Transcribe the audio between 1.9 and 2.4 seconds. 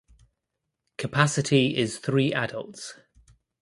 three